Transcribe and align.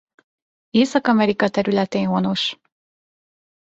Észak-Amerika 0.69 1.49
területén 1.49 2.05
honos. 2.07 2.59